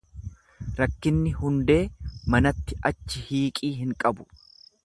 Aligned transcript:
Rakkinni 0.79 1.33
hundee 1.41 1.77
manatti 2.35 2.81
achi 2.93 3.23
hiiqii 3.29 3.75
hin 3.83 3.97
qabu. 4.05 4.31